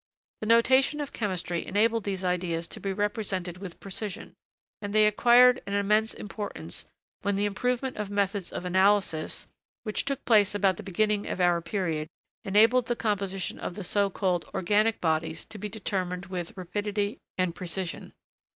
The 0.39 0.47
notation 0.47 0.99
of 0.99 1.13
chemistry 1.13 1.63
enabled 1.63 2.05
these 2.05 2.23
ideas 2.25 2.67
to 2.69 2.79
be 2.79 2.91
represented 2.91 3.59
with 3.59 3.79
precision; 3.79 4.33
and 4.81 4.93
they 4.95 5.05
acquired 5.05 5.61
an 5.67 5.75
immense 5.75 6.15
importance, 6.15 6.87
when 7.21 7.35
the 7.35 7.45
improvement 7.45 7.97
of 7.97 8.09
methods 8.09 8.51
of 8.51 8.65
analysis, 8.65 9.47
which 9.83 10.03
took 10.05 10.25
place 10.25 10.55
about 10.55 10.77
the 10.77 10.81
beginning 10.89 11.27
of 11.27 11.39
our 11.39 11.61
period, 11.61 12.07
enabled 12.43 12.87
the 12.87 12.95
composition 12.95 13.59
of 13.59 13.75
the 13.75 13.83
so 13.83 14.09
called 14.09 14.45
'organic' 14.55 15.01
bodies 15.01 15.45
to 15.45 15.59
be 15.59 15.69
determined 15.69 16.25
with, 16.25 16.57
rapidity 16.57 17.19
and 17.37 17.53
precision. 17.53 18.11